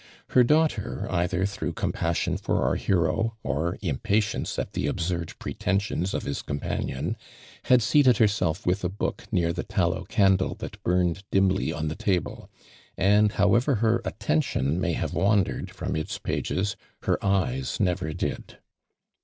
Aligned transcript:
Her 0.29 0.43
daughter 0.43 1.05
either 1.11 1.45
through 1.45 1.73
compassion 1.73 2.35
for 2.35 2.63
our 2.63 2.73
hero, 2.73 3.37
or 3.43 3.77
impatience 3.83 4.57
at 4.57 4.73
the 4.73 4.87
absurd 4.87 5.33
pretensions 5.37 6.15
of 6.15 6.23
his 6.23 6.41
companion, 6.41 7.15
had 7.65 7.83
seated 7.83 8.17
herself 8.17 8.65
with 8.65 8.83
a 8.83 8.89
book 8.89 9.25
near 9.31 9.53
the 9.53 9.61
tallow 9.63 10.05
candle 10.05 10.55
that 10.55 10.81
burned 10.81 11.23
dimly 11.29 11.71
oti 11.71 11.85
the 11.85 11.95
table, 11.95 12.49
and 12.97 13.33
however 13.33 13.75
her 13.75 14.01
attention 14.03 14.81
may 14.81 14.93
have 14.93 15.13
wandered 15.13 15.69
from 15.69 15.95
its 15.95 16.17
pages, 16.17 16.75
her 17.03 17.23
eyes 17.23 17.79
never 17.79 18.11
did. 18.11 18.57